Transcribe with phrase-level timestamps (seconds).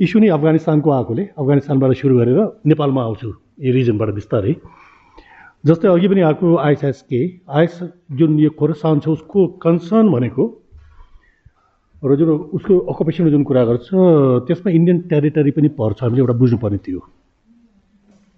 [0.00, 3.28] Issue नै अफगानिस्तानको आएकोले अफगानिस्तानबाट सुरु गरेर नेपालमा आउँछु
[3.62, 4.54] यो रिजनबाट बिस्तारै।
[5.64, 7.78] जस्तै अघि पनि आएको आइएसएसके आइएस
[8.18, 10.44] जुन यो खोरसान छ उसको कन्सर्न भनेको
[12.02, 13.88] र जुन उसको अकुपेसन जुन कुरा गर्छ
[14.50, 17.00] त्यसमा इन्डियन टेरिटरी पनि पर्छ हामीले एउटा बुझ्नुपर्ने थियो।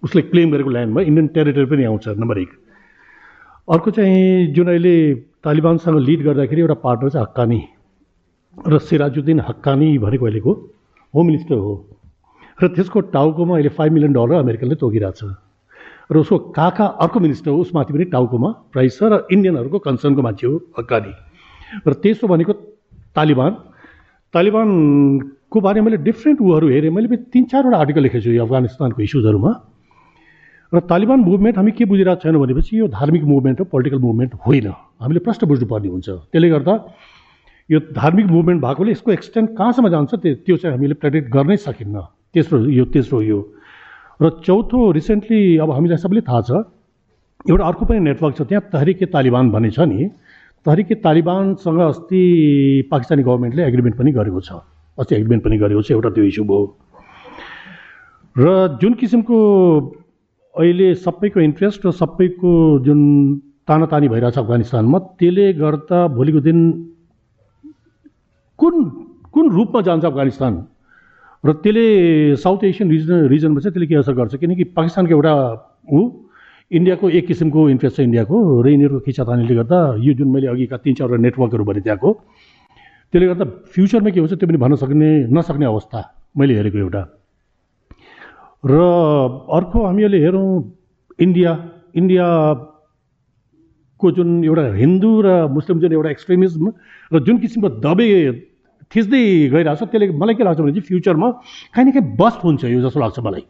[0.03, 2.53] उसले क्लेम गरेको ल्यान्डमा इन्डियन टेरिटरी पनि आउँछ नम्बर एक।
[3.69, 4.95] अर्को चाहिँ जुन अहिले
[5.41, 7.61] तालिबानसँग लिड गर्दाखेरि एउटा पार्टनर चाहिँ हक्कानी
[8.57, 10.53] र सिराजुद्दिन हक्कानी भनेको अहिलेको
[11.17, 11.75] होम मिनिस्टर हो।
[12.59, 15.33] र त्यसको टाउकोमा अहिले फाइभ मिलियन डलर अमेरिकनले तोकिरहेको छ
[16.13, 20.47] र उसको काका अर्को मिनिस्टर हो उसमाथि पनि टाउकोमा प्राइस छ र इन्डियनहरूको कन्सर्नको मान्छे
[20.47, 21.13] हो हक्कानी
[21.87, 22.53] र तेस्रो भनेको
[23.17, 23.53] तालिबान।
[24.35, 29.01] तालिबानको बारेमा मैले डिफ्रेन्ट उहरू हेरेँ मैले पनि तिन चारवटा आर्टिकल लेखेको छु यो अफगानिस्तानको
[29.03, 29.53] इस्युजहरूमा
[30.73, 34.67] र तालिबान मुभमेन्ट हामी के बुझिरहेको छैनौँ भनेपछि यो धार्मिक मुभमेन्ट हो पोलिटिकल मुभमेन्ट होइन।
[35.03, 36.75] हामीले प्रश्न बुझ्नुपर्ने हुन्छ। त्यसले गर्दा
[37.71, 42.01] यो धार्मिक मुभमेन्ट भएकोले यसको एक्सटेन्ट कहाँसम्म जान्छ त्यो त्यो चाहिँ हामीले प्रेडिक्ट गर्नै सकिन्न।
[42.35, 43.39] तेस्रो यो तेस्रो यो।
[44.23, 46.51] र चौथो रिसेन्टली अब हामीलाई सबैले थाहा छ
[47.51, 49.99] एउटा अर्को पनि नेटवर्क छ त्यहाँ तहरिके तालिबान भन्ने छ नि।
[50.67, 52.23] तहरिके तालिबानसँग अस्ति
[52.91, 54.51] पाकिस्तानी गभर्मेन्टले एग्रिमेन्ट पनि गरेको छ।
[54.99, 56.65] अस्ति एग्रिमेन्ट पनि गरेको छ एउटा त्यो इस्यु भयो।
[58.37, 59.37] र जुन किसिमको
[60.55, 62.51] अहिले सबैको इन्ट्रेस्ट र सबैको
[62.87, 63.01] जुन
[63.67, 66.59] तानातानी भइरहेछ अफगानिस्तानमा त्यसले गर्दा भोलिको दिन
[68.59, 68.75] कुन
[69.33, 70.53] कुन रूपमा जान्छ अफगानिस्तान?
[71.45, 71.87] र त्यसले
[72.43, 74.35] साउथ एसियन रिजन रिजनमा चाहिँ त्यसले के असर गर्छ?
[74.41, 75.35] किनकि पाकिस्तानको एउटा
[75.93, 76.01] ऊ
[76.71, 80.95] इन्डियाको एक किसिमको इन्ट्रेस्ट छ इन्डियाको र यिनीहरूको खिचातानीले गर्दा यो जुन मैले अघिका तिन
[80.99, 82.11] चारवटा नेटवर्कहरू भने त्यहाँको
[83.13, 85.99] त्यसले गर्दा फ्युचरमा के हुन्छ त्यो पनि भन्न सक्ने नसक्ने अवस्था
[86.35, 87.03] मैले हेरेको एउटा।
[88.67, 88.75] र
[89.47, 90.49] अर्को हामीहरूले हेरौँ
[91.23, 92.31] इन्डिया
[93.97, 96.73] इन्डियाको जुन एउटा हिन्दू र मुस्लिम जुन एउटा एक्सट्रिमिजम
[97.13, 98.09] र जुन किसिमको दबे
[98.93, 101.29] थिच्दै गइरहेको छ त्यसले मलाई के लाग्छ भने चाहिँ फ्युचरमा
[101.75, 103.45] काहीँ न काहीँ बस्ट हुन्छ यो जस्तो लाग्छ मलाई।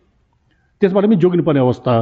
[0.80, 1.94] त्यसबाट पनि जोगिनुपर्ने अवस्था।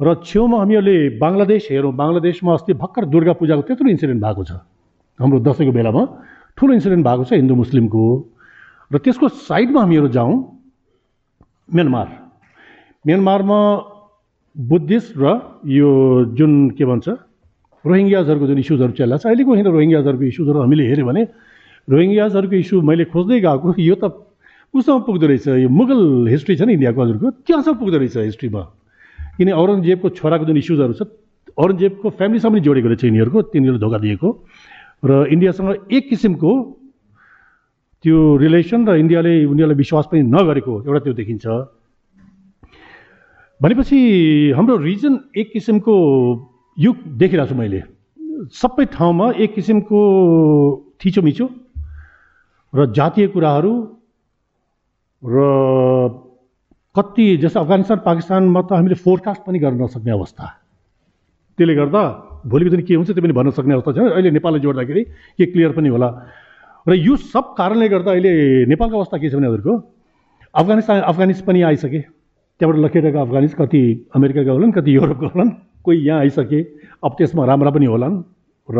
[0.00, 4.52] र छेउमा हामीहरूले बङ्गलादेश हेरौँ। बङ्गलादेशमा अस्ति भर्खर दुर्गा पूजाको त्यत्रो इन्सिडेन्ट भएको छ।
[5.18, 6.02] हाम्रो दसैँको बेलामा
[6.58, 8.02] ठुलो इन्सिडेन्ट भएको छ हिन्दू मुस्लिमको।
[8.90, 10.34] र त्यसको साइडमा हामीहरू जाउँ
[11.74, 12.08] म्यानमार।
[13.06, 13.60] म्यानमारमा
[14.56, 15.26] बुद्धिस्ट र
[15.70, 15.88] यो
[16.34, 17.06] जुन के भन्छ
[17.84, 21.22] रोहिङ्ग्याजहरूको जुन इस्युजहरू चलिरहेको छ अहिलेको होइन रोहिङ्ग्याजहरूको इस्युजहरू हामीले हेऱ्यो भने
[21.88, 24.04] रोहिङ्ग्याजहरूको इस्यु मैले खोज्दै गएको यो त
[24.74, 28.62] उसँग पुग्दो रहेछ यो मुगल हिस्ट्री छ नि इन्डियाको हजुरको त्यहाँसम्म पुग्दो रहेछ हिस्ट्रीमा।
[29.38, 31.02] किन औरङ्गजेबको छोराको जुन इस्युजहरू छ
[31.56, 34.28] औरङ्गजेबको फ्यामिलीसँग पनि जोडेको रहेछ यिनीहरूको तिनीहरूले धोका दिएको।
[35.00, 36.50] र इन्डियासँग एक किसिमको
[38.04, 41.46] त्यो रिलेसन र इन्डियाले उनीहरूलाई विश्वास पनि नगरेको एउटा त्यो देखिन्छ।
[43.60, 43.98] भनेपछि
[44.56, 45.94] हाम्रो रिजन एक किसिमको
[46.78, 47.82] युग देखिरहेको छु मैले।
[48.54, 49.98] सबै ठाउँमा एक किसिमको
[51.02, 51.46] थिचोमिचो
[52.72, 53.72] र जातीय कुराहरू
[55.22, 55.36] र
[56.94, 60.44] कति जस्तो अफगानिस्तान पाकिस्तानमा त हामीले फोरकास्ट पनि गर्न नसक्ने अवस्था।
[61.58, 62.02] त्यसले गर्दा
[62.46, 65.02] भोलिको दिन के हुन्छ त्यो पनि भन्न सक्ने अवस्था छ अहिले नेपाललाई जोड्दाखेरि
[65.34, 66.08] के क्लियर पनि होला।
[66.86, 68.32] र यो सब कारणले गर्दा अहिले
[68.70, 69.74] नेपालको अवस्था के छ भने हजुरको
[70.54, 72.00] अफगानिस्तान अफगानिस पनि आइसके।
[72.62, 73.82] त्यहाँबाट लखेटेका अफगानिस कति
[74.14, 75.50] अमेरिकाका होलान् कति युरोपका होलान्।
[75.88, 76.60] कोही यहाँ आइसके
[77.04, 78.16] अब त्यसमा राम्रा पनि होलान्
[78.68, 78.78] र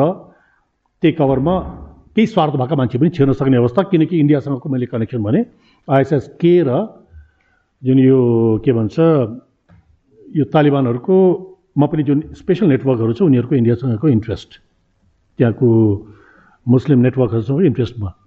[1.03, 1.55] त्यही कभरमा
[2.15, 5.41] केही स्वार्थ भएका मान्छे पनि छिर्न सक्ने अवस्था किनकि इन्डियासँगको मैले कनेक्सन भने
[5.89, 6.71] आइएसएस के र
[7.83, 8.19] जुन यो
[8.65, 8.97] के भन्छ
[10.37, 14.51] यो तालिबानहरूकोमा पनि जुन स्पेसल नेटवर्कहरू छ उनीहरूको इन्डियासँगको इन्ट्रेस्ट
[15.39, 15.69] त्यहाँको
[16.67, 18.18] मुस्लिम नेटवर्कहरूसँग इन्ट्रेस्टमा।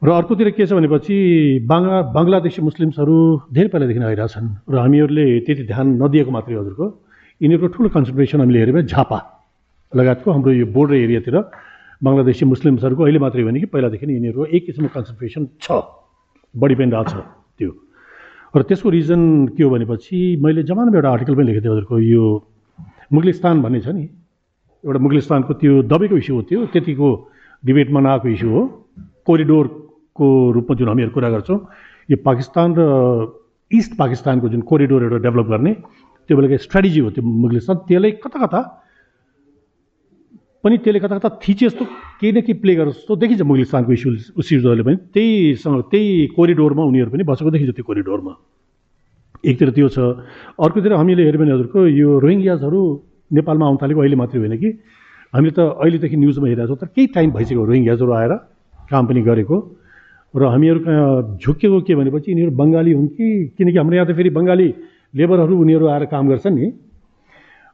[0.00, 1.16] र अर्कोतिर के छ भनेपछि
[1.68, 3.16] बाङ्ला बङ्गलादेशी मुस्लिम्सहरू
[3.52, 6.86] धेरै पहिलादेखि आइरहेछन् र हामीहरूले त्यति ध्यान नदिएको मात्रै हजुरको।
[7.40, 9.18] यिनीहरूको ठुलो कन्सन्ट्रेसन हामीले हेऱ्यो भने झापा
[9.92, 11.36] लगायतको हाम्रो यो बोर्डर एरियातिर
[12.00, 15.68] बङ्गलादेशी मुस्लिम्सहरूको अहिले मात्रै भने कि पहिलादेखि यिनीहरूको एक किसिमको कन्सन्ट्रेसन छ।
[16.56, 17.12] बढी पनि रहेछ
[17.60, 17.70] त्यो।
[18.56, 22.24] र त्यसको रिजन के हो भनेपछि मैले जमानामा एउटा आर्टिकल पनि लेखेको थिएँ हजुरको यो
[23.12, 24.04] मुगलिस्तान भन्ने छ नि।
[24.80, 27.08] एउटा मुगलिस्तानको त्यो दबेको इस्यु हो त्यो त्यतिको
[27.68, 28.62] डिबेटमा नआएको इस्यु हो।
[30.16, 31.58] कोरिडोरको रूपमा जुन हामीहरू कुरा गर्छौँ
[32.10, 32.80] यो पाकिस्तान र
[33.70, 35.72] इस्ट पाकिस्तानको जुन कोरिडोर एउटा डेभलप गर्ने
[36.28, 38.60] त्यो बेलाको स्ट्राटेजी हो त्यो मुगलिस्तान त्यसलाई कता कता
[40.64, 41.84] पनि त्यसले कता कता थिचे जस्तो
[42.20, 44.10] केही न केही प्ले गरेर जस्तो देखिन्छ मुगलिस्तानको इस्यु
[44.44, 48.32] इस्युजहरूले पनि। त्यहीसँग त्यही कोरिडोरमा उनीहरू पनि बसेको देखिन्छ त्यो कोरिडोरमा।
[49.40, 49.98] एकतिर त्यो छ।
[50.60, 52.80] अर्कोतिर हामीले हेऱ्यो भने हजुरको यो रोहिङ्ग्याजहरू
[53.30, 54.68] नेपालमा आउनु थालेको अहिले मात्रै होइन कि।
[55.32, 58.32] हामीले त अहिलेदेखि न्युजमा हेरिरहेको छौँ तर केही टाइम भइसक्यो रोहिङ्ग्याजहरू आएर
[58.92, 59.56] काम पनि गरेको।
[60.34, 63.26] र हामीहरू कहाँ झुकेको के भनेपछि यिनीहरू बङ्गाली हुन् कि
[63.58, 64.68] किनकि हाम्रो यहाँ त फेरि बङ्गाली
[65.18, 66.66] लेबरहरू उनीहरू आएर काम गर्छन् नि।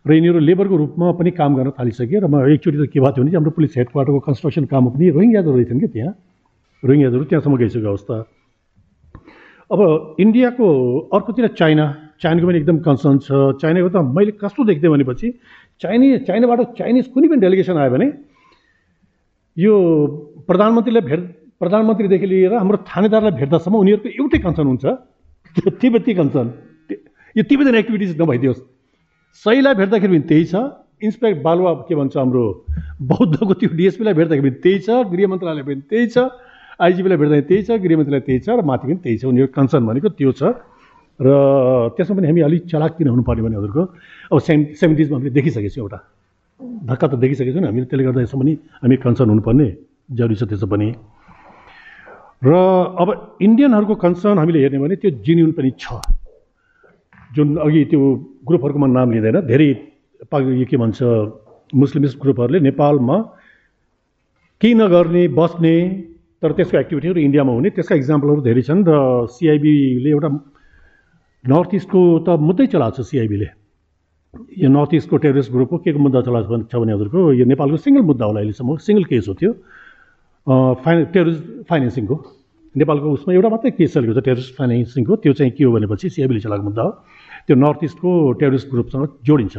[0.06, 3.24] र यिनीहरू लेबरको रूपमा पनि काम गर्न थालिसके र म एकचोटि त के भएको थियो
[3.24, 6.12] भने हाम्रो पुलिस हेड क्वार्टरको कन्स्ट्रक्सन काममा पनि रोहिङ्ग्याजहरू रहेछन् कि त्यहाँ।
[6.82, 8.16] रोहिङ्ग्याजहरू त्यहाँसम्म गइसक्यो अवस्था।
[9.66, 9.80] अब
[10.16, 10.66] इन्डियाको
[11.12, 11.84] अर्कोतिर चाइना
[12.22, 13.28] चाइनाको पनि एकदम कन्सर्न छ।
[13.60, 15.28] चाइनाको त मैले कस्तो देख्थेँ भनेपछि
[15.82, 18.06] चाइनिज चाइनाबाट चाइनिज कुनै पनि डेलिगेसन आयो भने
[19.56, 19.72] यो
[20.48, 21.20] प्रधानमन्त्रीलाई भेट
[21.60, 24.84] प्रधानमन्त्रीदेखि लिएर हाम्रो थानेदारलाई भेट्दासम्म उनीहरूको एउटै कन्सर्न हुन्छ।
[25.80, 26.48] तिब्बती कन्सर्न
[27.36, 28.60] यो तिब्बतन एक्टिभिटिज नभइदियोस्।
[29.44, 30.54] सहीलाई भेट्दाखेरि पनि त्यही छ।
[30.96, 32.44] इन्सपेक्ट बालुवा के भन्छ हाम्रो
[33.00, 36.16] बौद्धको त्यो डिएसपीलाई भेट्दाखेरि पनि त्यही छ। गृह मन्त्रालय पनि त्यही छ।
[36.76, 39.84] आइजिपीलाई भेट्दा त्यही छ। गृह मन्त्रीलाई त्यही छ। र माथि पनि त्यही छ। उनीहरूको कन्सर्न
[39.88, 40.42] भनेको त्यो छ।
[41.20, 41.28] र
[41.96, 43.82] त्यसमा पनि हामी अलिक चलाक किन हुनुपर्ने भने हजुरको
[44.32, 45.98] अब सेभेन सेभेन्टिजमा हामीले देखिसकेको एउटा।
[46.84, 48.52] धक्का त देखिसकेको छौँ हामीले त्यसले गर्दा यसो पनि
[48.84, 49.68] हामी कन्सर्न हुनुपर्ने।
[50.16, 50.88] जरुरी छ त्यसो पनि।
[52.42, 52.52] र
[53.02, 53.08] अब
[53.42, 56.00] इन्डियनहरूको कन्सर्न हामीले हेर्ने भने त्यो जिन्युन पनि छ।
[57.32, 58.00] जुन अघि त्यो
[58.48, 60.98] ग्रुपहरूको म नाम लिँदैन धेरै यो के भन्छ
[61.72, 63.16] मुस्लिमिस्ट ग्रुपहरूले नेपालमा
[64.60, 65.74] केही नगर्ने बस्ने
[66.42, 68.92] तर त्यसको एक्टिभिटीहरू इन्डियामा हुने त्यसका इक्जाम्पलहरू धेरै छन् र
[69.32, 70.30] सिआइबीले एउटा
[71.44, 73.48] नर्थ इस्टको त मुद्दै चलाएको छ सिआइबीले
[74.62, 78.04] यो नर्थ इस्टको टेरोरिस्ट ग्रुपको के को मुद्दा चलाएको छ भने हजुरको यो नेपालको सिङ्गल
[78.10, 79.52] मुद्दा होला अहिलेसम्म सिङ्गल केस हो त्यो।
[80.46, 82.16] फाइन टेरोरिस्ट फाइनेन्सिङको
[82.74, 86.40] नेपालको उसमा एउटा मात्रै केस चलेको छ टेरोरिस्ट फाइनेन्सिङको त्यो चाहिँ के हो भनेपछि सिआइबीले
[86.40, 86.90] चलाएको मुद्दा हो।
[87.46, 88.10] त्यो नर्थ इस्टको
[88.40, 89.56] टेरोरिस्ट ग्रुपसँग जोडिन्छ।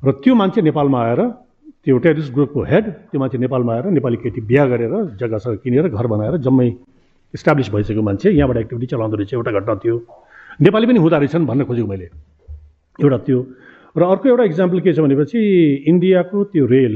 [0.00, 1.20] र त्यो मान्छे नेपालमा आएर
[1.84, 6.06] त्यो टेरोरिस्ट ग्रुपको हेड त्यो मान्छे नेपालमा आएर नेपाली केटी बिहा गरेर जग्गासँग किनेर घर
[6.08, 6.68] बनाएर जम्मै
[7.34, 9.96] इस्टाब्लिस भइसकेको मान्छे यहाँबाट एक्टिभिटी चलाउँदो रहेछ। एउटा घटना थियो।
[10.60, 12.08] नेपाली पनि हुँदो रहेछन् भन्न खोजेको मैले।
[12.98, 13.38] एउटा त्यो
[13.96, 15.38] र अर्को एउटा इक्जाम्पल के छ भनेपछि
[15.84, 16.94] इन्डियाको त्यो रेल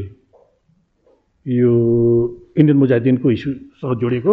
[1.47, 1.73] यो
[2.57, 4.33] इन्डियन मुजाहिदिनको इस्युसँग जोडिएको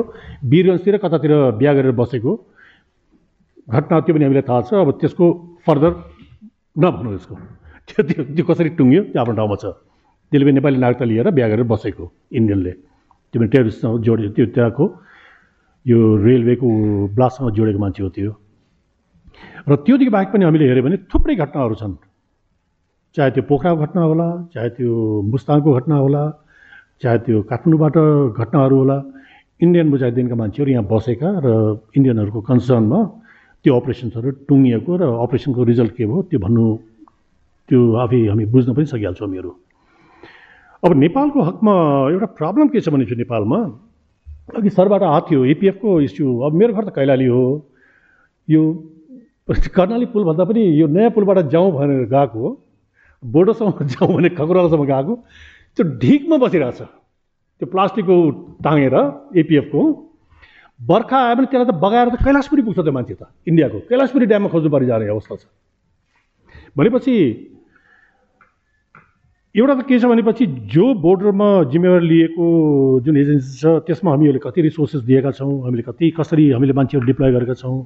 [0.51, 2.31] वीरगन्जतिर कतातिर बिहा गरेर बसेको
[3.69, 5.25] घटना त्यो पनि हामीलाई थाहा छ। अब त्यसको
[5.65, 5.91] फर्दर
[6.77, 7.35] नभनौँ यसको।
[7.87, 9.65] त्यो त्यो त्यो कसरी टुङ्ग्यो त्यो आफ्नो ठाउँमा छ।
[10.31, 12.05] त्यसले पनि नेपाली नागरिकता लिएर बिहा गरेर बसेको
[12.37, 12.71] इन्डियनले।
[13.31, 14.85] त्यो पनि टेरिस्टसँग जोडे त्यो त्यहाँको
[15.85, 16.67] यो रेलवेको
[17.15, 18.31] ब्लास्टसँग जोडेको मान्छे हो त्यो।
[19.69, 21.95] र त्योदेखि बाहेक पनि हामीले हेऱ्यो भने थुप्रै घटनाहरू छन्।
[23.15, 24.91] चाहे त्यो पोखराको घटना होला चाहे त्यो
[25.31, 26.23] मुस्ताङको घटना होला
[27.01, 27.95] चाहे त्यो काठमाडौँबाट
[28.41, 28.97] घटनाहरू होला
[29.61, 31.47] इन्डियन मुजाहिदिनका मान्छेहरू यहाँ बसेका र
[31.97, 32.99] इन्डियनहरूको कन्सर्नमा
[33.65, 36.65] त्यो अपरेसन्सहरू टुङ्गिएको र अपरेसनको रिजल्ट के भयो त्यो भन्नु
[37.69, 39.51] त्यो आफै हामी बुझ्न पनि सकिहाल्छौँ हामीहरू।
[40.83, 41.73] अब नेपालको हकमा
[42.13, 43.59] एउटा प्रब्लम के छ भने नेपालमा
[44.57, 47.43] अघि सरबाट आएको थियो एपिएफको इस्यु अब मेरो घर त कैलाली हो।
[48.47, 48.61] यो
[49.77, 52.49] कर्णाली पुल भन्दा पनि यो नयाँ पुलबाट जाउँ भनेर गएको हो
[53.23, 55.13] बोर्डरसम्म जाउँ भने खकुरालासम्म गएको
[55.77, 56.81] त्यो ढिकमा बसिरहेछ।
[57.61, 58.15] त्यो प्लास्टिकको
[58.65, 58.95] टाँगेर
[59.39, 59.81] एपिएफको
[60.79, 64.49] बर्खा आयो भने त्यसलाई त बगाएर त कैलाशपुरी पुग्छ त्यो मान्छे त इन्डियाको। कैलाशपुरी ड्याममा
[64.49, 65.43] खोज्नु परि जाने अवस्था छ।
[66.77, 67.15] भनेपछि
[69.55, 72.45] एउटा त के छ भनेपछि जो बोर्डरमा जिम्मेवारी लिएको
[73.05, 77.31] जुन एजेन्सी छ त्यसमा हामीहरूले कति रिसोर्सेस दिएका छौँ हामीले कति कसरी हामीले मान्छेहरू डिप्लोय
[77.31, 77.77] गरेका छौँ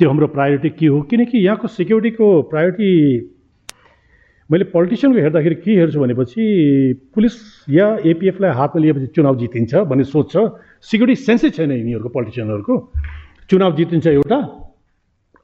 [0.00, 1.00] त्यो हाम्रो प्रायोरिटी के हो?
[1.06, 2.90] किनकि यहाँको सिक्युरिटीको प्रायोरिटी
[4.52, 6.42] मैले पोलिटिसियनको हेर्दाखेरि के हेर्छु भनेपछि
[7.16, 7.34] पुलिस
[7.72, 10.36] या एपिएफलाई हातमा लिएपछि चुनाव जितिन्छ भन्ने सोच छ।
[10.84, 12.74] सिक्युरिटी सेन्सै छैन यिनीहरूको पोलिटिसियनहरूको।
[13.48, 14.38] चुनाव जितिन्छ एउटा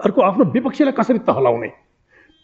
[0.01, 1.69] अर्को आफ्नो विपक्षीलाई कसरी त हलाउने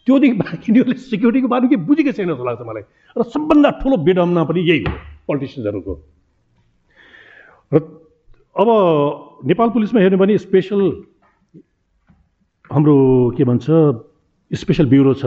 [0.07, 2.83] त्योदेखि बाहेक यिनीहरूले सिक्युरिटीको बारेमा के बुझेकै छैन जस्तो लाग्छ मलाई।
[3.13, 4.93] र सबभन्दा ठुलो बेडमना पनि यही हो
[5.29, 5.93] पोलिटिसियन्सहरूको
[7.71, 7.77] र
[8.55, 8.69] अब
[9.45, 10.81] नेपाल पुलिसमा हेर्ने भने स्पेसल
[12.73, 12.95] हाम्रो
[13.37, 13.65] के भन्छ
[14.51, 15.25] स्पेसल ब्युरो छ।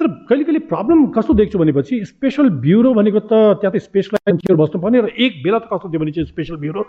[0.00, 4.56] तर कहिले कहिले प्रब्लम कस्तो देख्छु भनेपछि स्पेसल ब्युरो भनेको त त्यहाँ त स्पेसलाइज मान्छेहरू
[4.62, 6.82] बस्नुपर्ने र एक बेला त कस्तो थियो भने चाहिँ स्पेसल ब्युरो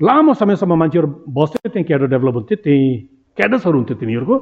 [0.00, 2.88] लामो समयसम्म मान्छेहरू बस्थ्यो त्यहीँ क्याडर डेभलप हुन्थ्यो त्यहीँ
[3.36, 4.36] क्याडर्सहरू हुन्थ्यो तिनीहरूको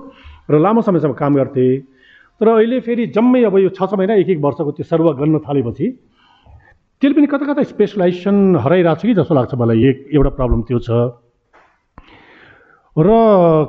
[0.51, 1.67] र लामो समयसम्म काम गर्थे।
[2.41, 5.39] तर अहिले फेरि जम्मै अब यो छ छ महिना एक एक वर्षको त्यो सर्व गर्न
[5.43, 5.87] थालेपछि
[7.03, 9.79] त्यसले पनि कता कता स्पेसलाइजेसन हराइरहेको छ कि जस्तो लाग्छ मलाई?
[9.85, 10.91] एक एउटा प्रब्लम त्यो छ।
[12.97, 13.09] र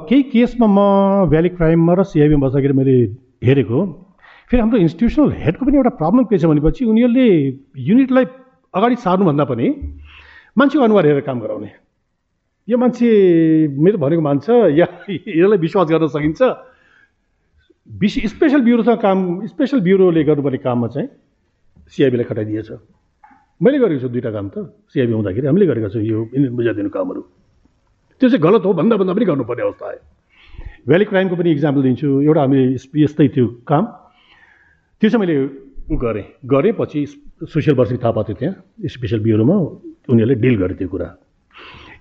[0.08, 0.80] केही केसमा म
[1.32, 2.98] भ्याली क्राइममा र सिआइबीमा बस्दाखेरि मैले
[3.44, 4.07] हेरेको।
[4.48, 7.28] फेरि हाम्रो इन्स्टिट्युसनल हेडको पनि एउटा प्रब्लम के छ भनेपछि उनीहरूले
[7.84, 8.26] युनिटलाई
[8.74, 9.68] अगाडि सार्नुभन्दा पनि
[10.56, 11.72] मान्छेको अनुहार हेरेर काम गराउने।
[12.68, 13.08] यो मान्छे
[13.76, 16.42] मेरो भनेको मान्छ या यसलाई विश्वास गर्न सकिन्छ।
[18.00, 19.20] विश स्पेसल ब्युरोसँग काम
[19.52, 21.08] स्पेसल ब्युरोले गर्नुपर्ने काममा चाहिँ
[21.92, 22.70] सिआइबीलाई खटाइदिएछ।
[23.60, 24.56] मैले गरेको छु दुईवटा काम त।
[24.96, 26.20] सिआइबी हुँदाखेरि हामीले गरेका छौँ यो
[26.56, 27.22] बुझाइदिनु कामहरू।
[28.20, 30.02] त्यो चाहिँ गलत हो भन्दा भन्दा पनि गर्नुपर्ने अवस्था आयो।
[30.88, 32.64] भ्याली क्राइमको पनि इक्जाम्पल दिन्छु। एउटा हामीले
[33.04, 33.84] यस्तै थियो काम
[35.02, 35.36] त्यो चाहिँ मैले
[35.94, 37.06] उ गरेँ। गरेँ पछि
[37.54, 39.56] सोसियल वर्षिक पाएको थियो त्यहाँ स्पेसल ब्युरोमा
[40.10, 41.08] उनीहरूले डिल गरे त्यो कुरा।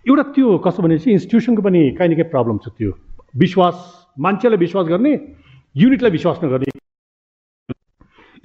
[0.08, 2.92] एउटा त्यो कस्तो भनेपछि इन्स्टिट्युसनको पनि काहीँ न काहीँ प्रब्लम छ त्यो।
[3.36, 3.76] विश्वास
[4.16, 5.12] मान्छेलाई विश्वास गर्ने
[5.76, 6.72] युनिटलाई विश्वास नगर्ने।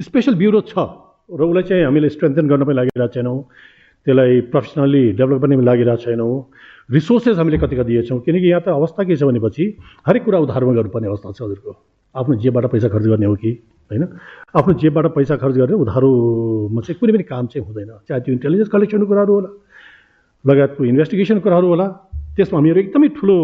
[0.03, 0.75] स्पेसल ब्युरो छ
[1.31, 3.39] र उसलाई चाहिँ हामीले स्ट्रेन्थन गर्न पनि लागिरहेको छैनौँ।
[4.03, 6.31] त्यसलाई प्रोफेसनल्ली डेभलप गर्ने लागिरहेको छैनौँ।
[6.91, 9.63] रिसोर्सेस हामीले कतिका दिएछौँ। किनकि यहाँ त अवस्था के छ भनेपछि
[10.07, 11.71] हरेक कुरा उधारमा गर्नुपर्ने अवस्था छ हजुरको।
[12.19, 13.51] आफ्नो जेबबाट पैसा खर्च गर्ने हो कि?
[13.91, 14.03] होइन?
[14.57, 18.69] आफ्नो जेबबाट पैसा खर्च गर्ने उधारोमा चाहिँ कुनै पनि काम चाहिँ हुँदैन। चाहे त्यो इन्टेलिजेन्स
[18.71, 19.49] कलेक्सनको कुराहरू होला
[20.45, 21.87] लगायतको इन्भेस्टिगेसन कुराहरू होला
[22.35, 23.35] त्यसमा हामीहरू एकदमै ठुलो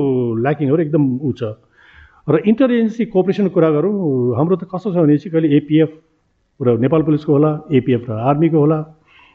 [0.43, 1.41] ल्याकिङहरू एकदम ऊ छ।
[2.27, 3.93] र इन्टर एजेन्सी कोअपरेसनको कुरा गरौँ
[4.35, 5.91] हाम्रो त कस्तो छ भने चाहिँ कहिले एपिएफ
[6.59, 8.79] र नेपाल पुलिसको होला एपिएफ र आर्मीको होला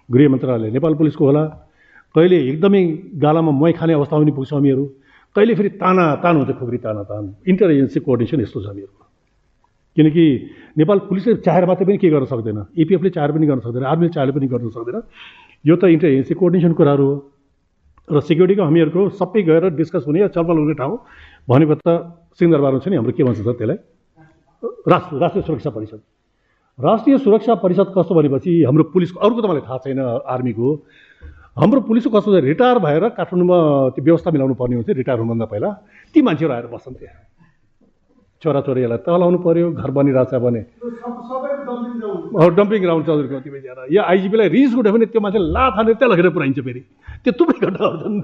[0.09, 1.45] गृह मन्त्रालय नेपाल पुलिसको होला
[2.15, 2.83] कहिले एकदमै
[3.17, 4.85] गालामा मै खाने अवस्थामा पनि पुग्छौँ हामीहरू
[5.37, 9.02] कहिले फेरि ताना तान हुन्छ खुक्री ताना तान इन्टर एजेन्सी कोअर्डिनेसन यस्तो छ हामीहरूको।
[9.97, 10.25] किनकि
[10.79, 14.31] नेपाल पुलिसले चाहेर मात्रै पनि के गर्न सक्दैन। एपिएफले चाहेर पनि गर्न सक्दैन आर्मीले चाहेर
[14.33, 14.97] पनि गर्न सक्दैन।
[15.65, 17.15] यो त इन्टर एजेन्सी कोअर्डिनेसन कुराहरू हो।
[18.09, 20.97] र सेक्युरिटीको हामीहरूको सबै गएर डिस्कस हुने छलफल हुने ठाउँ
[21.49, 21.89] भनेको त
[22.35, 23.79] सिंहदरबारमा छ नि हाम्रो के भन्छ त त्यसलाई?
[24.63, 26.01] राष्ट्र राष्ट्रिय सुरक्षा परिषद।
[26.79, 30.69] राष्ट्रिय सुरक्षा परिषद कस्तो भनेपछि हाम्रो पुलिसको अरूको त मलाई थाहा छैन आर्मीको।
[31.53, 33.59] हाम्रो पुलिसको कस्तो रिटायर भएर काठमाडौँमा
[33.95, 35.69] त्यो व्यवस्था मिलाउनु पर्ने हुन्थ्यो रिटायर हुनुभन्दा पहिला।
[36.11, 37.17] ती मान्छेहरू आएर बस्छन् त्यहाँ।
[38.43, 40.63] छोराछोरीहरूलाई तलाउनु पऱ्यो घर बनिरहेछ भने।
[42.59, 46.11] डम्पिङ ग्राउन्ड हजुरको त्यो बेचारा या आइजिपीलाई रिस उठ्यो भने त्यो मान्छे लात हानेर त्यहाँ
[46.13, 46.81] लगेर पुऱ्याइन्छ फेरि।
[47.23, 48.19] त्यो थुप्रै घटनाहरू छन्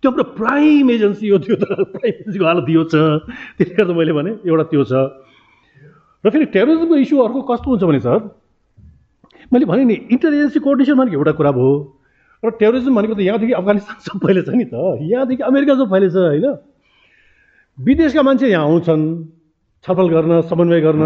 [0.00, 1.64] त्यो हाम्रो प्राइम एजेन्सी हो त्यो त।
[1.94, 2.94] प्राइम एजेन्सीको हालत यो छ।
[3.58, 4.92] त्यसले गर्दा मैले भने एउटा त्यो छ।
[6.24, 8.18] र फेरि टेरोरिजमको इस्यु अर्को कस्तो हुन्छ भने सर?
[9.52, 11.72] मैले भने नि इन्टर एजेन्सी कोअर्डिनेसन भनेको एउटा कुरा भयो।
[12.42, 16.46] र टेरोरिजम भनेको त यहाँदेखि अफगानिस्तानसम्म फैलेछ नि त। यहाँदेखि अमेरिकासम्म फैलेछ होइन?
[17.78, 19.02] विदेशका मान्छे यहाँ आउँछन्
[19.84, 21.02] छलफल गर्न समन्वय गर्न।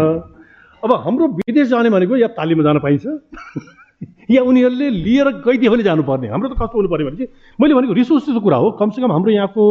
[0.83, 3.05] अब हाम्रो विदेश जाने भनेको या तालिममा जान पाइन्छ
[4.35, 5.27] या उनीहरूले लिएर
[5.69, 9.11] भने जानुपर्ने। हाम्रो त कस्तो हुनु पऱ्यो भने चाहिँ मैले भनेको रिसोर्सेसको कुरा हो। कमसेकम
[9.11, 9.63] हाम्रो यहाँको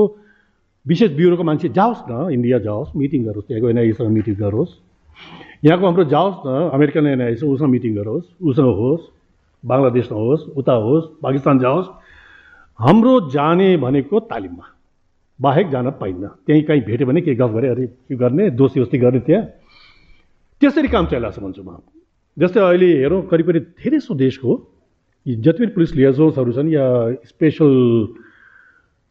[0.86, 4.70] विशेष ब्युरोको मान्छे जाओस् न इन्डिया जाओस् मिटिङ गरोस् त्यहाँको एनआइएसँग मिटिङ गरोस्।
[5.64, 9.02] यहाँको हाम्रो जाओस् न अमेरिकन एनआइएस उसँग मिटिङ गरोस् उसँग होस्
[9.64, 11.86] बङ्गलादेशमा होस् उता होस् पाकिस्तान जाओस्।
[12.78, 14.66] हाम्रो जाने भनेको तालिममा।
[15.40, 18.50] बाहेक जान पाइन्न। त्यहीँ कहीँ भेट्यो भने के गफ गरे अरे के गर्ने?
[18.50, 19.44] दोस्ती दोस्ती गर्ने त्यहाँ।
[20.60, 21.80] त्यसरी काम चलिरहेको छ भन्छु म
[22.36, 24.50] जस्तै अहिले हेरौँ करिब करिब धेरै जस्तो देशको
[25.26, 26.84] जति पनि पुलिस लिएजोर्सहरू छन् या
[27.28, 27.72] स्पेसल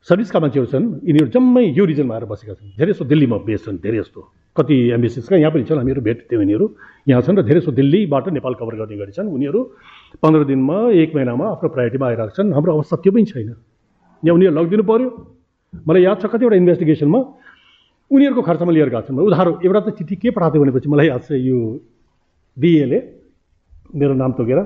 [0.07, 3.77] सर्भिसका मान्छेहरू छन् यिनीहरू जम्मै यो रिजनमा आएर बसेका छन्। धेरै जस्तो दिल्लीमा बेस छन्
[3.77, 4.21] धेरै जस्तो
[4.57, 6.65] कति एम्बेसिसका यहाँ पनि छन् हामीहरू भेट्थ्यौँ यिनीहरू।
[7.07, 9.59] यहाँ छन् र धेरै जस्तो दिल्लीबाट नेपाल कभर गर्ने गरी छन्। उनीहरू
[10.17, 13.53] पन्ध्र दिनमा एक महिनामा आफ्नो प्रायोरिटीमा आइरहेको छन्। हाम्रो अवस्था त्यो पनि छैन।
[14.23, 15.09] यहाँ उनीहरू लगिदिनु पऱ्यो
[15.73, 17.19] मलाई याद छ कतिवटा इन्भेस्टिगेसनमा
[18.11, 21.21] उनीहरूको खर्चमा लिएर गएको छन् उधारो एउटा त चिठी के पठाएको थियो भनेपछि मलाई याद
[21.23, 21.57] छ यो
[22.57, 22.99] बिएले
[23.95, 24.59] मेरो नाम तोकेर।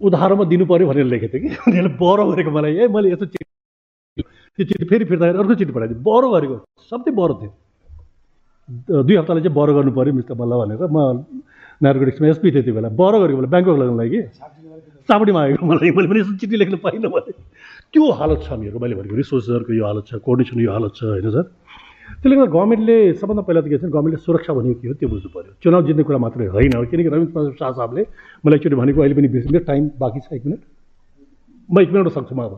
[0.00, 1.48] उधारोमा दिनु पऱ्यो भनेर लेखेको थियो कि?
[1.68, 3.46] उनीहरूले बरो गरेको मलाई। ए मैले यस्तो चिठी
[4.56, 6.56] त्यो चिठी फेरि फिर्ताखेरि अर्को चिठी पठाइदिएँ बरो गरेको।
[6.92, 7.50] सबै बरो थियो।
[9.00, 11.24] दुई हप्तालाई चाहिँ बरो गर्नु पऱ्यो मिस्टर मल्ल भनेर। म
[11.80, 14.20] नार्कोटिक्समा एसपी थियो त्यो बेला। बरो गरेको बेला। ब्याङ्कक लागि।
[15.08, 17.32] चापडी मागेको मलाई मैले पनि चिठी लेख्न पाइनँ मैले।
[17.92, 21.30] त्यो हालत छ हामीहरूको मैले भनेको रिसोर्सेसहरूको यो हालत छ कोअर्डिनेसन यो हालत छ होइन
[21.32, 21.44] सर?
[22.20, 25.28] त्यसले गर्दा गभर्मेन्टले सबभन्दा पहिला त के छ गभर्मेन्टले सुरक्षा भनेको के हो त्यो बुझ्नु
[25.32, 28.02] पऱ्यो चुनाव जित्ने कुरा मात्रै होइन। किनकि रविन्द्र प्रसाद शाह साहबले
[28.44, 30.60] मलाई एकचोटि भनेको अहिले पनि बिर्सिनु टाइम बाँकी छ एक मिनट।
[31.68, 32.52] म एक मिनट सक्छु म अब।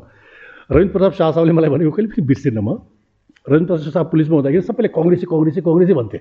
[0.74, 2.78] रविन्द्र प्रसाद शाह साहबले मलाई भनेको कहिले पनि बिर्सिनँ म।
[3.46, 6.18] रविन्द्र प्रसाद शाह पुलिसमा हुँदाखेरि सबैले कङ्ग्रेसी कङ्ग्रेसी कङ्ग्रेसै भन्थे।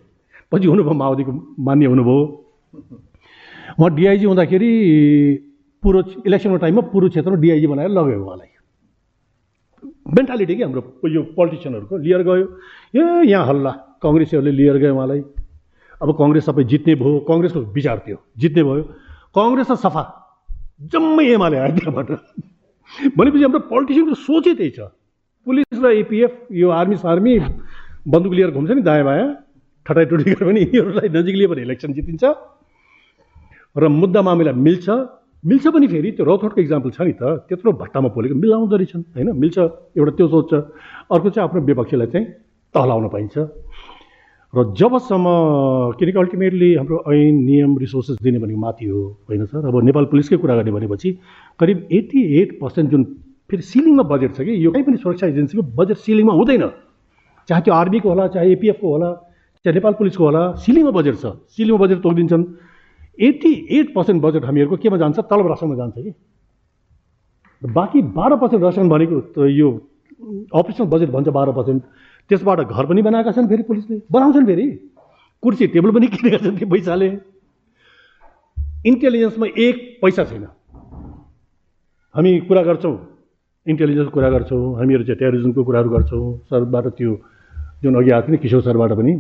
[0.52, 2.22] पछि हुनुभयो माओवादीको मान्य हुनुभयो।
[3.78, 4.70] उहाँ डिआइजी हुँदाखेरि
[5.84, 8.50] पुरो इलेक्सनको टाइममा पुरो क्षेत्रमा डिआइजी बनाएर लगेको उहाँलाई
[10.16, 12.46] मेन्टालिटी कि हाम्रो यो पोलिटिसियनहरूको लिएर गयो।
[12.96, 13.72] ए यहाँ हल्ला।
[14.04, 15.22] कङ्ग्रेसीहरूले लिएर गयो उहाँलाई।
[16.02, 18.84] अब कङ्ग्रेस सबै जित्ने भयो। कङ्ग्रेसको विचार थियो जित्ने भयो।
[19.38, 20.04] कङ्ग्रेस त सफा।
[20.92, 22.10] जम्मै एमाले आयो त्यहाँबाट।
[23.16, 24.80] भनेपछि हाम्रो पोलिटिसियनको सोचै त्यही छ।
[25.48, 27.34] पुलिस र एपिएफ यो आर्मी सार्मी
[28.08, 29.30] बन्दुक लिएर घुम्छ नि दायाँ बायाँ।
[29.86, 32.24] ठटाइ टुटी गरेर पनि यिनीहरूलाई नजिक लियो भने इलेक्सन जितिन्छ।
[33.78, 34.88] र मुद्दा मामिला मिल्छ।
[35.44, 39.28] मिल्छ पनि फेरि त्यो रौथोटको इक्जाम्पल छ नि त त्यत्रो भट्टामा पोलेको मिलाउँदो रहेछन् होइन?
[39.40, 39.58] मिल्छ
[39.96, 40.54] एउटा त्यो सोच छ
[41.16, 42.26] अर्को चाहिँ आफ्नो विपक्षीलाई चाहिँ
[42.76, 43.36] तहलाउन पाइन्छ।
[44.54, 45.26] र जबसम्म
[45.96, 49.64] किनकि अल्टिमेटली हाम्रो ऐन नियम रिसोर्सेस दिने भनेको माथि हो होइन सर?
[49.64, 51.10] अब नेपाल पुलिसकै कुरा गर्ने भनेपछि
[51.60, 53.04] करिब एट्टी एट पर्सेन्ट जुन
[53.48, 56.66] फेरि सिलिङमा बजेट छ कि यो कहीँ पनि सुरक्षा एजेन्सीको बजेट सिलिङमा हुँदैन।
[57.50, 59.10] चाहे त्यो आर्मीको होला चाहे एपिएफको होला
[59.66, 62.44] चाहे नेपाल पुलिसको होला सिलिङमा बजेट छ। सिलिङमा बजेट तोकिदिन्छन्।
[63.20, 65.20] एट्टी एट पर्सेन्ट बजेट हामीहरूको केमा जान्छ?
[65.20, 66.14] तलब रासनमा जान्छ कि?
[67.62, 69.70] बाँकी बाह्र पर्सेन्ट रासन भनेको यो
[70.56, 71.84] अपरेसनल बजेट भन्छ बाह्र पर्सेन्ट।
[72.30, 74.68] त्यसबाट घर पनि बनाएका छन् फेरि पुलिसले। बनाउँछन् फेरि।
[75.44, 77.10] कुर्सी टेबल पनि किनेका छन् त्यो पैसाले।
[78.86, 80.46] इन्टेलिजेन्समा एक पैसा छैन।
[82.16, 82.96] हामी कुरा गर्छौँ।
[83.68, 87.12] इन्टेलिजेन्सको कुरा गर्छौँ। हामीहरू चाहिँ टेरोरिजमको कुराहरू गर्छौँ। सरबाट त्यो
[87.84, 89.14] जुन अघि आएको थियो नि किशोर सरबाट पनि।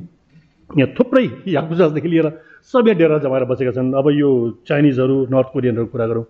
[0.77, 2.27] यहाँ थुप्रै याकुजादेखि लिएर
[2.73, 4.29] सबै डेरा जमाएर बसेका छन्। अब यो
[4.67, 6.25] चाइनिजहरू नर्थ कोरियनहरूको कुरा गरौँ।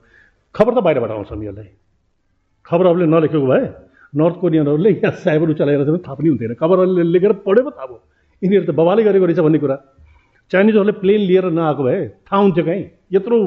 [0.56, 1.70] खबर त बाहिरबाट आउँछ उनीहरूलाई
[2.66, 3.64] खबरहरूले नलेखेको भए
[4.14, 8.00] नर्थ कोरियनहरूले यहाँ साइबर चलाएर चाहिँ थाहा पनि हुन्थेन खबरहरूले लेखेर पढ्यो पो थाहा भयो।
[8.42, 9.76] यिनीहरू त बबाले गरेको रहेछ भन्ने कुरा।
[10.52, 13.38] चाइनिजहरूले प्लेन लिएर नआएको भए थाहा हुन्थ्यो कहीँ। यत्रो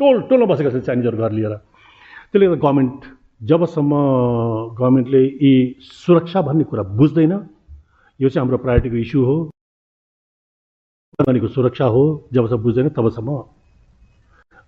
[0.00, 1.54] टोल टोलमा बसेका छन् चाइनिजहरू घर लिएर।
[2.30, 2.98] त्यसले गर्दा गभर्मेन्ट
[3.48, 3.92] जबसम्म
[4.76, 7.32] गभर्मेन्टले यी सुरक्षा भन्ने कुरा बुझ्दैन
[8.20, 9.36] यो चाहिँ हाम्रो प्रायोरिटीको इस्यु हो।
[11.16, 13.30] नानीको सुरक्षा हो जबसम्म बुझ्दैन तबसम्म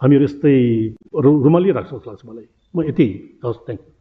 [0.01, 0.55] हामीहरू यस्तै
[1.25, 3.07] रु रुमालिरहेको जस्तो लाग्छ मलाई। म यति
[3.45, 3.98] हस् थ्याङ्क यू